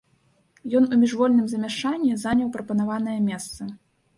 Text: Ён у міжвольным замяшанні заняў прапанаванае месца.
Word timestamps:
Ён 0.79 0.87
у 0.95 0.99
міжвольным 1.01 1.45
замяшанні 1.53 2.17
заняў 2.25 2.51
прапанаванае 2.57 3.19
месца. 3.31 3.71